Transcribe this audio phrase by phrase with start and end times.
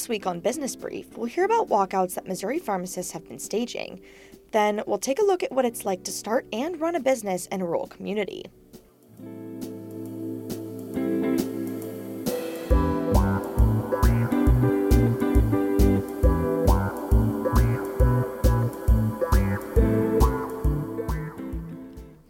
[0.00, 4.00] This week on Business Brief, we'll hear about walkouts that Missouri pharmacists have been staging.
[4.50, 7.44] Then we'll take a look at what it's like to start and run a business
[7.48, 8.46] in a rural community.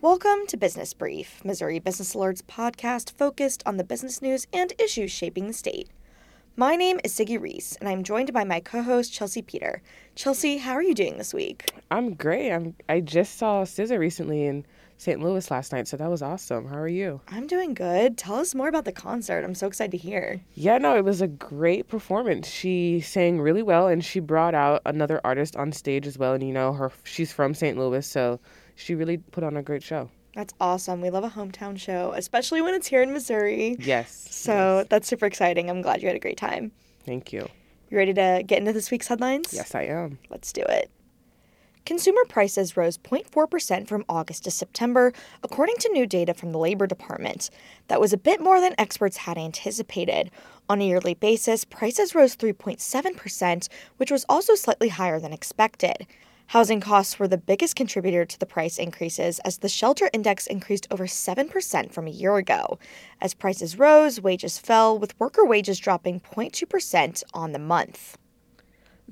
[0.01, 5.13] Welcome to Business Brief, Missouri Business Alert's podcast focused on the business news and issues
[5.13, 5.89] shaping the state.
[6.57, 9.81] My name is Siggy Reese, and I'm joined by my co-host Chelsea Peter.
[10.17, 11.71] Chelsea, how are you doing this week?
[11.91, 12.51] I'm great.
[12.51, 12.75] I'm.
[12.89, 14.67] I just saw SZA recently in
[14.99, 15.21] St.
[15.21, 16.67] Louis last night, so that was awesome.
[16.67, 17.21] How are you?
[17.29, 18.19] I'm doing good.
[18.19, 19.45] Tell us more about the concert.
[19.45, 20.41] I'm so excited to hear.
[20.55, 22.49] Yeah, no, it was a great performance.
[22.49, 26.35] She sang really well, and she brought out another artist on stage as well.
[26.35, 27.79] And you know, her she's from St.
[27.79, 28.41] Louis, so
[28.75, 30.11] she really put on a great show.
[30.35, 31.01] That's awesome.
[31.01, 33.77] We love a hometown show, especially when it's here in Missouri.
[33.81, 34.29] Yes.
[34.31, 34.87] So yes.
[34.89, 35.69] that's super exciting.
[35.69, 36.73] I'm glad you had a great time.
[37.05, 37.49] Thank you.
[37.91, 39.53] You ready to get into this week's headlines?
[39.53, 40.19] Yes, I am.
[40.31, 40.91] Let's do it.
[41.87, 46.87] Consumer prices rose 0.4% from August to September, according to new data from the Labor
[46.87, 47.51] Department.
[47.89, 50.31] That was a bit more than experts had anticipated.
[50.69, 56.07] On a yearly basis, prices rose 3.7%, which was also slightly higher than expected.
[56.51, 60.89] Housing costs were the biggest contributor to the price increases as the shelter index increased
[60.91, 62.77] over 7% from a year ago.
[63.21, 68.19] As prices rose, wages fell, with worker wages dropping 0.2% on the month.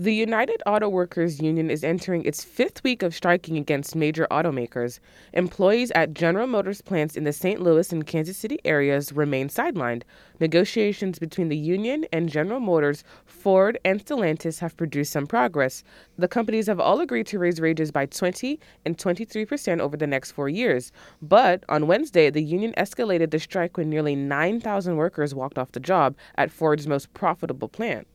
[0.00, 5.00] The United Auto Workers Union is entering its fifth week of striking against major automakers.
[5.32, 7.60] Employees at General Motors plants in the St.
[7.60, 10.04] Louis and Kansas City areas remain sidelined.
[10.38, 15.82] Negotiations between the union and General Motors, Ford, and Stellantis have produced some progress.
[16.16, 20.06] The companies have all agreed to raise wages by 20 and 23 percent over the
[20.06, 20.92] next four years.
[21.20, 25.80] But on Wednesday, the union escalated the strike when nearly 9,000 workers walked off the
[25.80, 28.06] job at Ford's most profitable plant.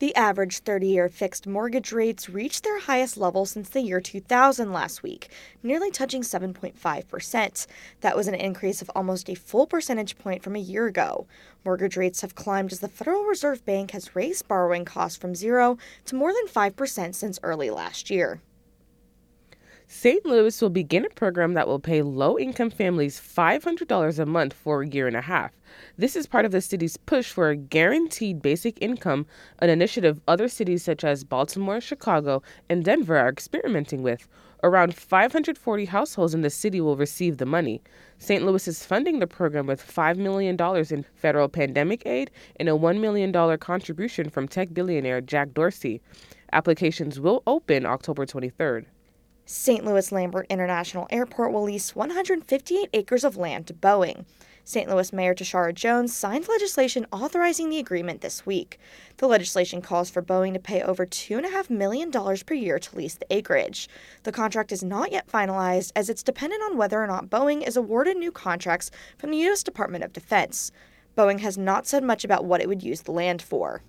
[0.00, 4.72] The average 30 year fixed mortgage rates reached their highest level since the year 2000
[4.72, 5.28] last week,
[5.62, 7.66] nearly touching 7.5%.
[8.00, 11.26] That was an increase of almost a full percentage point from a year ago.
[11.66, 15.76] Mortgage rates have climbed as the Federal Reserve Bank has raised borrowing costs from zero
[16.06, 18.40] to more than 5% since early last year.
[19.92, 20.24] St.
[20.24, 24.82] Louis will begin a program that will pay low income families $500 a month for
[24.82, 25.50] a year and a half.
[25.98, 29.26] This is part of the city's push for a guaranteed basic income,
[29.58, 34.28] an initiative other cities such as Baltimore, Chicago, and Denver are experimenting with.
[34.62, 37.82] Around 540 households in the city will receive the money.
[38.18, 38.46] St.
[38.46, 40.56] Louis is funding the program with $5 million
[40.88, 42.30] in federal pandemic aid
[42.60, 46.00] and a $1 million contribution from tech billionaire Jack Dorsey.
[46.52, 48.86] Applications will open October 23rd.
[49.52, 49.84] St.
[49.84, 54.24] Louis Lambert International Airport will lease 158 acres of land to Boeing.
[54.62, 54.88] St.
[54.88, 58.78] Louis Mayor Tishaura Jones signed legislation authorizing the agreement this week.
[59.16, 63.26] The legislation calls for Boeing to pay over $2.5 million per year to lease the
[63.34, 63.88] acreage.
[64.22, 67.76] The contract is not yet finalized as it's dependent on whether or not Boeing is
[67.76, 69.64] awarded new contracts from the U.S.
[69.64, 70.70] Department of Defense.
[71.18, 73.82] Boeing has not said much about what it would use the land for.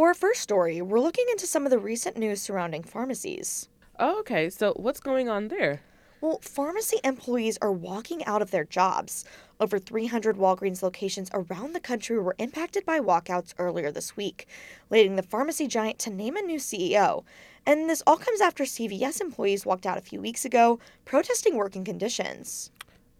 [0.00, 3.68] For our first story, we're looking into some of the recent news surrounding pharmacies.
[3.98, 4.48] Oh, okay.
[4.48, 5.82] So, what's going on there?
[6.22, 9.26] Well, pharmacy employees are walking out of their jobs.
[9.60, 14.48] Over 300 Walgreens locations around the country were impacted by walkouts earlier this week,
[14.88, 17.24] leading the pharmacy giant to name a new CEO.
[17.66, 21.84] And this all comes after CVS employees walked out a few weeks ago, protesting working
[21.84, 22.70] conditions.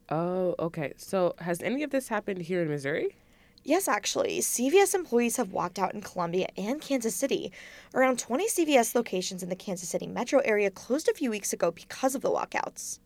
[0.08, 0.94] Oh, okay.
[0.96, 3.16] So, has any of this happened here in Missouri?
[3.62, 4.40] Yes, actually.
[4.40, 7.52] CVS employees have walked out in Columbia and Kansas City.
[7.94, 11.70] Around 20 CVS locations in the Kansas City metro area closed a few weeks ago
[11.70, 13.00] because of the walkouts.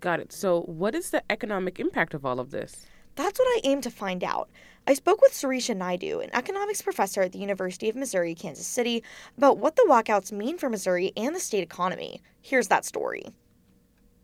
[0.00, 0.32] Got it.
[0.32, 2.86] So, what is the economic impact of all of this?
[3.14, 4.50] That's what I aim to find out.
[4.86, 9.04] I spoke with Sirisha Naidu, an economics professor at the University of Missouri, Kansas City,
[9.36, 12.20] about what the walkouts mean for Missouri and the state economy.
[12.40, 13.26] Here's that story.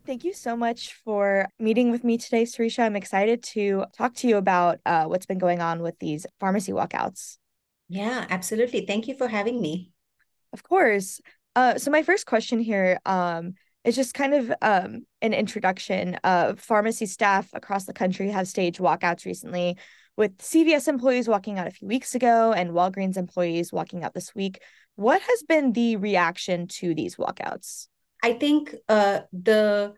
[0.09, 2.79] Thank you so much for meeting with me today, Sirisha.
[2.79, 6.73] I'm excited to talk to you about uh, what's been going on with these pharmacy
[6.73, 7.37] walkouts.
[7.91, 8.87] Yeah, absolutely.
[8.87, 9.93] Thank you for having me.
[10.55, 11.21] Of course.
[11.55, 13.53] Uh, so, my first question here um,
[13.85, 18.79] is just kind of um, an introduction of pharmacy staff across the country have staged
[18.79, 19.77] walkouts recently,
[20.17, 24.35] with CVS employees walking out a few weeks ago and Walgreens employees walking out this
[24.35, 24.63] week.
[24.97, 27.89] What has been the reaction to these walkouts?
[28.23, 29.94] I think uh, the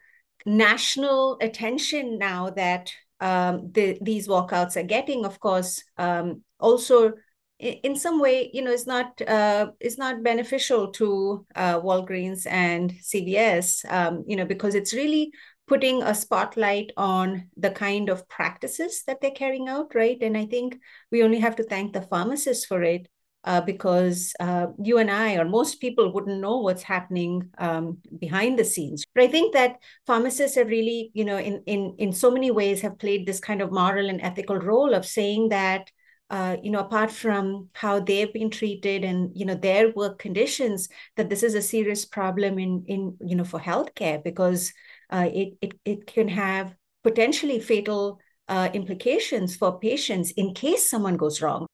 [0.46, 7.12] national attention now that um, the, these walkouts are getting, of course, um, also
[7.60, 12.90] in some way, you know, is not uh, is not beneficial to uh, Walgreens and
[12.90, 15.30] CVS, um, you know, because it's really
[15.66, 20.18] putting a spotlight on the kind of practices that they're carrying out, right?
[20.22, 20.78] And I think
[21.12, 23.08] we only have to thank the pharmacists for it
[23.44, 28.58] uh, because uh, you and I, or most people, wouldn't know what's happening um, behind
[28.58, 29.04] the scenes.
[29.14, 29.76] But I think that
[30.06, 33.62] pharmacists have really, you know, in in in so many ways, have played this kind
[33.62, 35.90] of moral and ethical role of saying that.
[36.28, 40.88] Uh, you know, apart from how they've been treated and you know their work conditions,
[41.16, 44.72] that this is a serious problem in in you know for healthcare because
[45.10, 46.72] uh, it it it can have
[47.02, 51.66] potentially fatal uh, implications for patients in case someone goes wrong.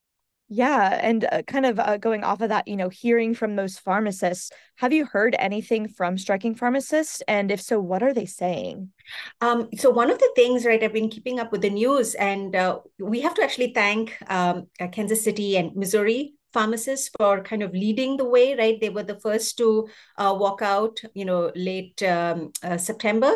[0.48, 3.78] Yeah, and uh, kind of uh, going off of that, you know, hearing from those
[3.78, 7.20] pharmacists, have you heard anything from striking pharmacists?
[7.26, 8.92] And if so, what are they saying?
[9.40, 12.54] Um, so one of the things, right, I've been keeping up with the news, and
[12.54, 17.62] uh, we have to actually thank um, uh, Kansas City and Missouri pharmacists for kind
[17.62, 18.80] of leading the way, right?
[18.80, 23.32] They were the first to uh, walk out, you know, late um, uh, September.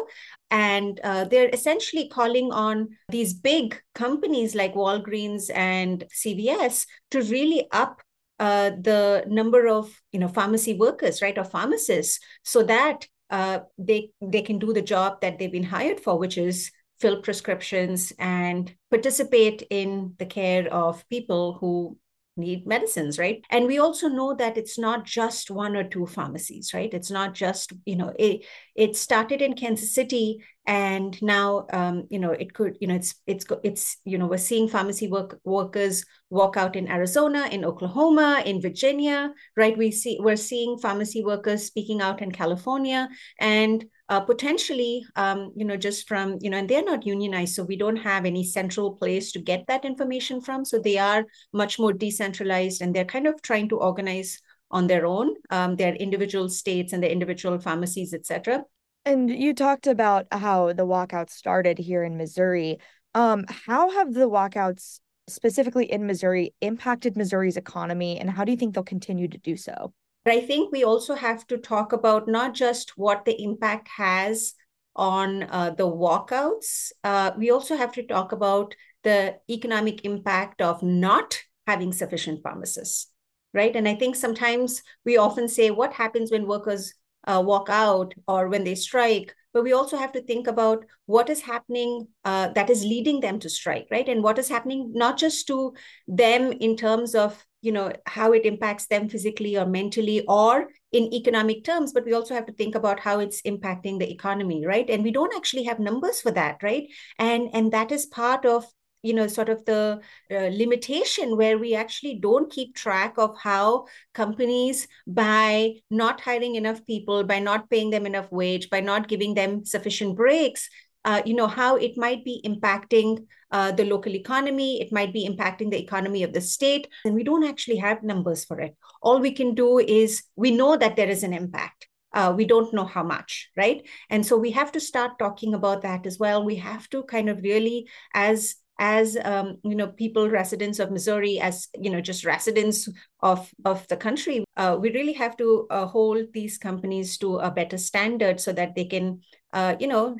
[0.51, 7.69] And uh, they're essentially calling on these big companies like Walgreens and CVS to really
[7.73, 8.03] up
[8.41, 14.11] uh, the number of you know pharmacy workers, right, or pharmacists, so that uh, they
[14.23, 18.75] they can do the job that they've been hired for, which is fill prescriptions and
[18.91, 21.97] participate in the care of people who
[22.41, 23.45] need medicines right?
[23.51, 26.93] And we also know that it's not just one or two pharmacies right?
[26.93, 28.45] It's not just you know it
[28.75, 33.17] it started in kansas city and now um, you know it could you know it's
[33.27, 38.41] it's it's you know we're seeing pharmacy work workers walk out in arizona in oklahoma
[38.47, 43.09] in virginia right we see we're seeing pharmacy workers speaking out in california
[43.41, 47.63] and uh, potentially, um, you know, just from, you know, and they're not unionized, so
[47.63, 50.65] we don't have any central place to get that information from.
[50.65, 54.41] So they are much more decentralized and they're kind of trying to organize
[54.73, 58.65] on their own, um, their individual states and their individual pharmacies, etc.
[59.05, 62.79] And you talked about how the walkouts started here in Missouri.
[63.15, 68.59] Um, how have the walkouts specifically in Missouri impacted Missouri's economy, and how do you
[68.59, 69.93] think they'll continue to do so?
[70.25, 74.55] But I think we also have to talk about not just what the impact has
[74.97, 80.83] on uh, the walkouts, uh, we also have to talk about the economic impact of
[80.83, 83.07] not having sufficient pharmacists,
[83.55, 83.75] right?
[83.75, 86.93] And I think sometimes we often say, what happens when workers
[87.27, 89.35] uh, walk out or when they strike?
[89.53, 93.41] But we also have to think about what is happening uh, that is leading them
[93.41, 94.09] to strike, right?
[94.09, 95.75] And what is happening not just to
[96.07, 101.13] them in terms of you know how it impacts them physically or mentally or in
[101.13, 104.89] economic terms but we also have to think about how it's impacting the economy right
[104.89, 106.89] and we don't actually have numbers for that right
[107.19, 108.65] and and that is part of
[109.03, 110.01] you know sort of the
[110.31, 116.85] uh, limitation where we actually don't keep track of how companies by not hiring enough
[116.87, 120.69] people by not paying them enough wage by not giving them sufficient breaks
[121.05, 125.27] uh, you know how it might be impacting uh, the local economy it might be
[125.29, 128.77] impacting the economy of the state and we don't actually have numbers for it.
[129.03, 131.89] All we can do is we know that there is an impact.
[132.13, 133.87] Uh, we don't know how much right?
[134.11, 136.45] And so we have to start talking about that as well.
[136.45, 141.39] We have to kind of really as as um, you know people residents of missouri
[141.39, 142.89] as you know just residents
[143.21, 147.51] of of the country uh, we really have to uh, hold these companies to a
[147.51, 149.21] better standard so that they can
[149.53, 150.17] uh, you know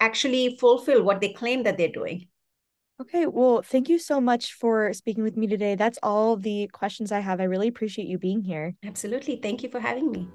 [0.00, 2.26] actually fulfill what they claim that they're doing.
[3.00, 5.74] Okay well thank you so much for speaking with me today.
[5.74, 7.40] That's all the questions i have.
[7.40, 8.74] I really appreciate you being here.
[8.84, 9.36] Absolutely.
[9.36, 10.28] Thank you for having me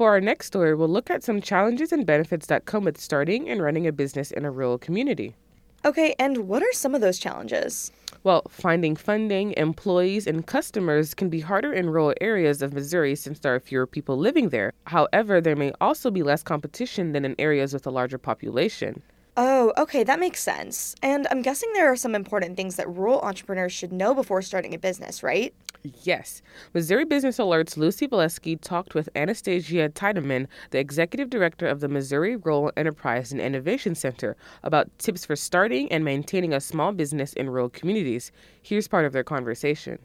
[0.00, 3.50] For our next story, we'll look at some challenges and benefits that come with starting
[3.50, 5.36] and running a business in a rural community.
[5.84, 7.92] Okay, and what are some of those challenges?
[8.24, 13.40] Well, finding funding, employees, and customers can be harder in rural areas of Missouri since
[13.40, 14.72] there are fewer people living there.
[14.84, 19.02] However, there may also be less competition than in areas with a larger population.
[19.36, 20.94] Oh, okay, that makes sense.
[21.02, 24.74] And I'm guessing there are some important things that rural entrepreneurs should know before starting
[24.74, 25.54] a business, right?
[26.02, 26.42] Yes.
[26.74, 32.36] Missouri Business Alert's Lucy Valesky talked with Anastasia Tiedemann, the executive director of the Missouri
[32.36, 37.48] Rural Enterprise and Innovation Center, about tips for starting and maintaining a small business in
[37.48, 38.32] rural communities.
[38.62, 39.98] Here's part of their conversation.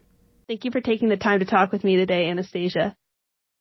[0.48, 2.94] Thank you for taking the time to talk with me today, Anastasia.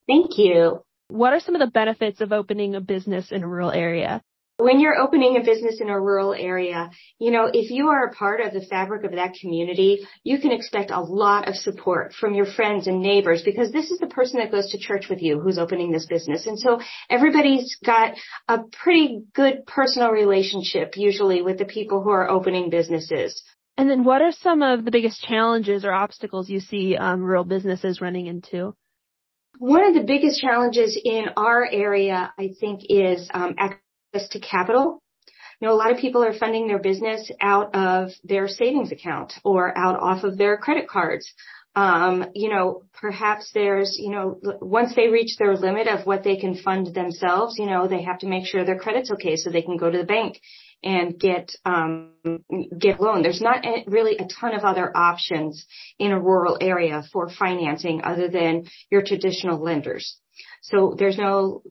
[0.08, 0.84] Thank you.
[1.08, 4.22] What are some of the benefits of opening a business in a rural area?
[4.58, 8.14] When you're opening a business in a rural area, you know, if you are a
[8.14, 12.34] part of the fabric of that community, you can expect a lot of support from
[12.34, 15.42] your friends and neighbors because this is the person that goes to church with you
[15.42, 16.48] who's opening this business.
[16.48, 18.14] And so everybody's got
[18.48, 23.44] a pretty good personal relationship usually with the people who are opening businesses.
[23.78, 27.44] And then what are some of the biggest challenges or obstacles you see um, rural
[27.44, 28.74] businesses running into?
[29.60, 33.80] One of the biggest challenges in our area, I think, is um, access
[34.32, 35.02] to capital.
[35.60, 39.34] You know, a lot of people are funding their business out of their savings account
[39.44, 41.32] or out off of their credit cards.
[41.76, 46.38] Um, you know, perhaps there's, you know, once they reach their limit of what they
[46.38, 49.62] can fund themselves, you know, they have to make sure their credit's okay so they
[49.62, 50.40] can go to the bank
[50.84, 52.12] and get um,
[52.80, 53.24] get a loan.
[53.24, 55.66] There's not really a ton of other options
[56.00, 60.18] in a rural area for financing other than your traditional lenders.
[60.62, 61.62] So there's no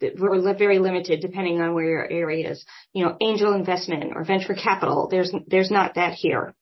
[0.00, 2.64] we're very limited depending on where your area is.
[2.92, 5.08] You know, angel investment or venture capital.
[5.10, 6.54] There's there's not that here.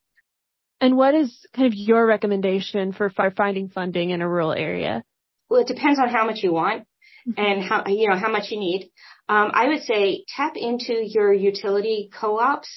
[0.80, 5.02] And what is kind of your recommendation for finding funding in a rural area?
[5.49, 6.87] Well, it depends on how much you want
[7.28, 7.33] mm-hmm.
[7.37, 8.90] and how you know how much you need.
[9.28, 12.68] Um, I would say tap into your utility co-ops.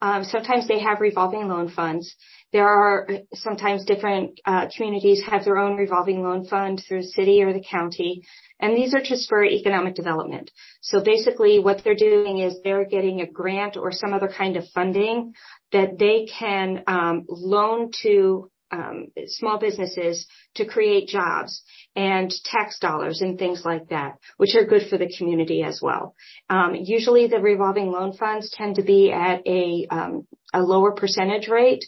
[0.00, 2.14] Um, sometimes they have revolving loan funds.
[2.52, 7.42] There are sometimes different uh, communities have their own revolving loan fund through the city
[7.42, 8.22] or the county,
[8.60, 10.50] and these are just for economic development.
[10.80, 14.64] So basically, what they're doing is they're getting a grant or some other kind of
[14.74, 15.34] funding
[15.72, 20.26] that they can um, loan to um, small businesses
[20.56, 21.62] to create jobs
[21.96, 26.14] and tax dollars and things like that, which are good for the community as well.
[26.50, 31.48] Um, usually the revolving loan funds tend to be at a, um, a lower percentage
[31.48, 31.84] rate,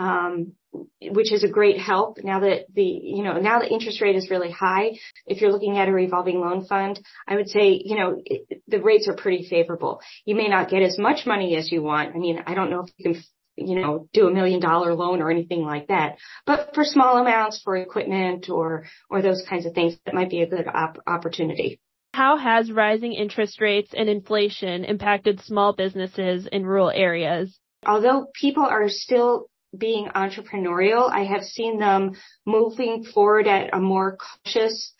[0.00, 0.52] um,
[1.02, 4.30] which is a great help now that the, you know, now the interest rate is
[4.30, 4.92] really high.
[5.26, 8.80] If you're looking at a revolving loan fund, I would say, you know, it, the
[8.80, 10.00] rates are pretty favorable.
[10.24, 12.14] You may not get as much money as you want.
[12.14, 13.22] I mean, I don't know if you can
[13.56, 16.16] you know, do a million dollar loan or anything like that.
[16.46, 20.40] But for small amounts for equipment or, or those kinds of things, that might be
[20.40, 21.78] a good op- opportunity.
[22.14, 27.58] How has rising interest rates and inflation impacted small businesses in rural areas?
[27.84, 32.12] Although people are still being entrepreneurial, I have seen them
[32.46, 34.92] moving forward at a more cautious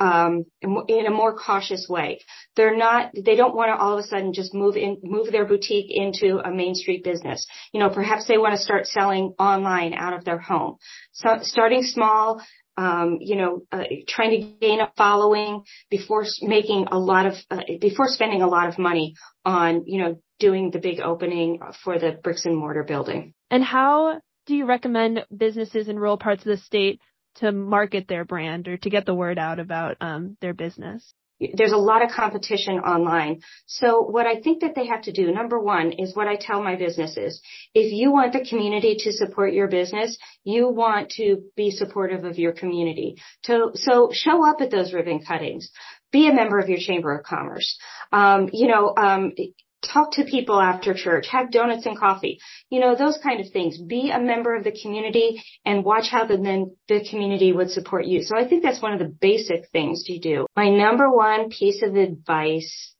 [0.00, 2.20] um, in a more cautious way.
[2.56, 5.44] They're not, they don't want to all of a sudden just move in, move their
[5.44, 7.46] boutique into a main street business.
[7.72, 10.76] You know, perhaps they want to start selling online out of their home.
[11.12, 12.40] So starting small,
[12.78, 17.60] um, you know, uh, trying to gain a following before making a lot of, uh,
[17.78, 19.14] before spending a lot of money
[19.44, 23.34] on, you know, doing the big opening for the bricks and mortar building.
[23.50, 27.00] And how do you recommend businesses in rural parts of the state
[27.36, 31.14] to market their brand or to get the word out about um, their business?
[31.54, 33.40] There's a lot of competition online.
[33.64, 36.62] So what I think that they have to do, number one, is what I tell
[36.62, 37.40] my businesses.
[37.72, 42.38] If you want the community to support your business, you want to be supportive of
[42.38, 43.16] your community.
[43.44, 45.70] So, so show up at those ribbon cuttings.
[46.12, 47.78] Be a member of your chamber of commerce.
[48.12, 49.32] Um, you know, um,
[49.82, 53.80] talk to people after church, have donuts and coffee, you know, those kind of things.
[53.80, 58.06] Be a member of the community and watch how the, then the community would support
[58.06, 58.22] you.
[58.22, 60.46] So I think that's one of the basic things to do.
[60.56, 62.94] My number one piece of advice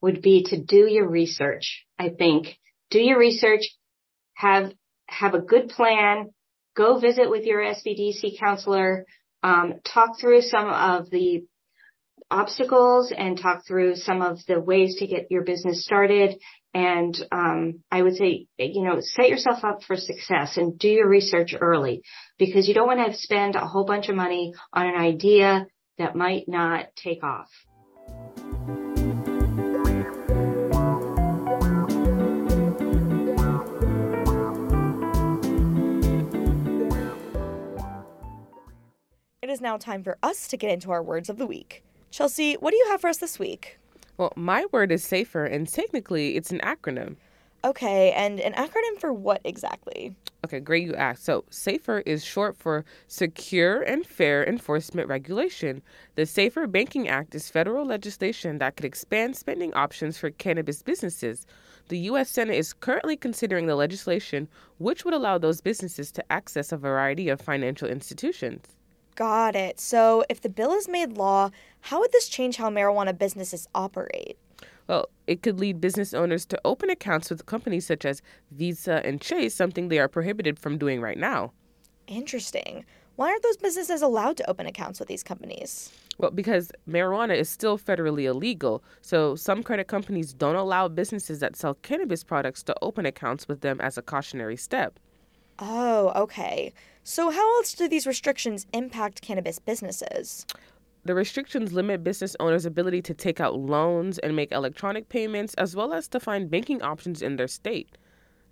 [0.00, 1.84] would be to do your research.
[1.98, 2.58] I think
[2.90, 3.62] do your research,
[4.34, 4.72] have,
[5.08, 6.30] have a good plan,
[6.76, 9.06] go visit with your SBDC counselor,
[9.42, 11.44] um, talk through some of the
[12.30, 16.38] obstacles and talk through some of the ways to get your business started.
[16.74, 21.08] And um, I would say, you know, set yourself up for success and do your
[21.08, 22.02] research early
[22.38, 25.66] because you don't want to spend a whole bunch of money on an idea
[25.98, 27.48] that might not take off.
[39.40, 41.85] It is now time for us to get into our words of the week.
[42.10, 43.78] Chelsea, what do you have for us this week?
[44.16, 47.16] Well, my word is safer, and technically it's an acronym.
[47.64, 50.14] Okay, and an acronym for what exactly?
[50.44, 51.24] Okay, great you asked.
[51.24, 55.82] So, SAFER is short for Secure and Fair Enforcement Regulation.
[56.14, 61.46] The SAFER Banking Act is federal legislation that could expand spending options for cannabis businesses.
[61.88, 62.30] The U.S.
[62.30, 64.46] Senate is currently considering the legislation,
[64.78, 68.76] which would allow those businesses to access a variety of financial institutions.
[69.16, 69.80] Got it.
[69.80, 71.50] So, if the bill is made law,
[71.86, 74.36] how would this change how marijuana businesses operate?
[74.88, 79.20] Well, it could lead business owners to open accounts with companies such as Visa and
[79.20, 81.52] Chase, something they are prohibited from doing right now.
[82.08, 82.84] Interesting.
[83.14, 85.92] Why aren't those businesses allowed to open accounts with these companies?
[86.18, 91.54] Well, because marijuana is still federally illegal, so some credit companies don't allow businesses that
[91.54, 94.98] sell cannabis products to open accounts with them as a cautionary step.
[95.60, 96.72] Oh, okay.
[97.04, 100.44] So, how else do these restrictions impact cannabis businesses?
[101.06, 105.76] The restrictions limit business owners' ability to take out loans and make electronic payments, as
[105.76, 107.96] well as to find banking options in their state.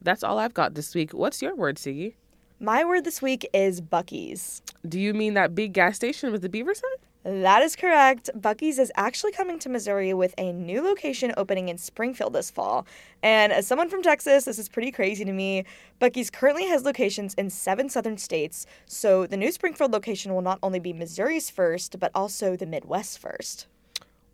[0.01, 1.13] That's all I've got this week.
[1.13, 2.15] What's your word, Siggy?
[2.61, 4.63] My word this week is Buc-ee's.
[4.89, 6.93] Do you mean that big gas station with the beaver sign?
[7.25, 8.29] That is correct.
[8.39, 12.87] Buc-ee's is actually coming to Missouri with a new location opening in Springfield this fall.
[13.23, 15.65] And as someone from Texas, this is pretty crazy to me.
[16.03, 20.59] Buc-ee's currently has locations in seven southern states, so the new Springfield location will not
[20.63, 23.69] only be Missouri's first, but also the Midwest first.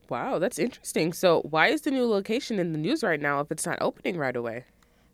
[0.08, 1.12] Wow, that's interesting.
[1.12, 4.16] So, why is the new location in the news right now if it's not opening
[4.16, 4.64] right away?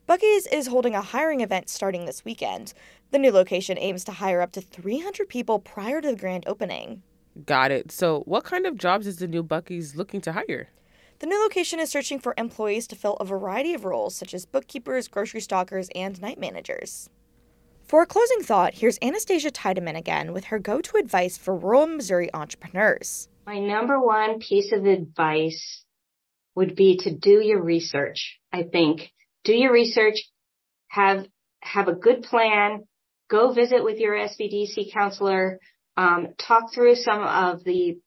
[0.09, 2.73] Buc-ee's is holding a hiring event starting this weekend.
[3.11, 7.03] The new location aims to hire up to 300 people prior to the grand opening.
[7.45, 7.93] Got it.
[7.93, 10.69] So, what kind of jobs is the new Buc-ee's looking to hire?
[11.19, 14.47] The new location is searching for employees to fill a variety of roles, such as
[14.47, 17.11] bookkeepers, grocery stockers, and night managers.
[17.85, 21.87] For a closing thought, here's Anastasia Tiedemann again with her go to advice for rural
[21.87, 23.29] Missouri entrepreneurs.
[23.47, 25.85] My number one piece of advice
[26.55, 28.39] would be to do your research.
[28.53, 29.13] I think
[29.45, 30.17] do your research,
[30.89, 31.27] have
[31.61, 32.85] have a good plan,
[33.29, 35.61] go visit with your SBDC counselor,
[35.97, 37.99] um, talk through some of the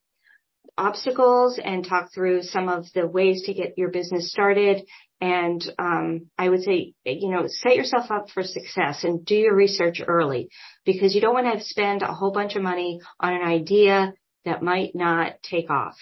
[0.77, 4.86] obstacles and talk through some of the ways to get your business started.
[5.22, 9.55] And um, I would say, you know, set yourself up for success and do your
[9.55, 10.50] research early
[10.86, 14.13] because you don't want to spend a whole bunch of money on an idea
[14.46, 15.98] that might not take off.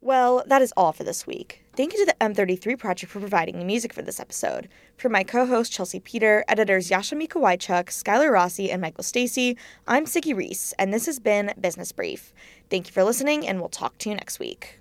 [0.00, 1.64] Well, that is all for this week.
[1.76, 4.68] Thank you to the M33 Project for providing the music for this episode.
[4.96, 9.56] For my co host Chelsea Peter, editors Yasha Mikowaichuk, Skylar Rossi, and Michael Stacy,
[9.88, 12.32] I'm Siggy Reese, and this has been Business Brief.
[12.70, 14.77] Thank you for listening, and we'll talk to you next week.